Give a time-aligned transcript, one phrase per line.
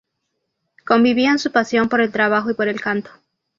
[0.83, 3.11] Convivían su pasión por el trabajo y por el canto.